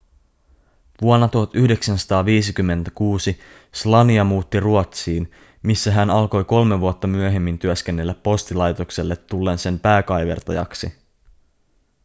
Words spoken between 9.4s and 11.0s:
sen pääkaivertajaksi